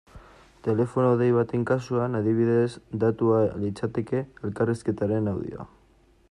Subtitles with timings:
[0.67, 2.71] Telefono dei baten kasuan, adibidez,
[3.05, 5.69] datua litzateke elkarrizketaren audioa.